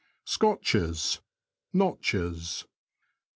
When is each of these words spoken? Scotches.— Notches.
Scotches.— 0.25 1.19
Notches. 1.83 2.65